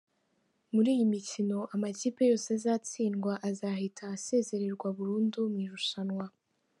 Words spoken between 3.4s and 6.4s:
azahita asezererwa burundu mu irushanwa.